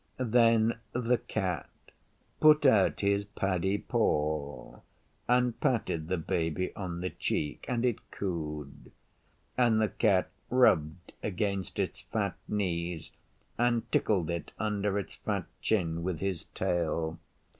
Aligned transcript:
Then 0.17 0.79
the 0.93 1.19
Cat 1.19 1.69
put 2.39 2.65
out 2.65 3.01
his 3.01 3.23
paddy 3.23 3.77
paw 3.77 4.79
and 5.27 5.59
patted 5.59 6.07
the 6.07 6.17
Baby 6.17 6.75
on 6.75 7.01
the 7.01 7.11
cheek, 7.11 7.65
and 7.67 7.85
it 7.85 8.09
cooed; 8.09 8.91
and 9.59 9.79
the 9.79 9.89
Cat 9.89 10.31
rubbed 10.49 11.13
against 11.21 11.77
its 11.77 11.99
fat 12.11 12.35
knees 12.47 13.11
and 13.59 13.91
tickled 13.91 14.31
it 14.31 14.51
under 14.57 14.97
its 14.97 15.13
fat 15.13 15.45
chin 15.61 16.01
with 16.01 16.19
his 16.19 16.45
tail. 16.45 17.19